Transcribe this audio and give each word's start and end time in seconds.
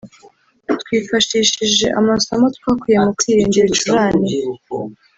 twifashishije 0.81 1.87
amasomo 1.99 2.45
twakuye 2.55 2.97
mu 3.03 3.11
kwirinda 3.17 3.55
ibicurane 3.61 4.27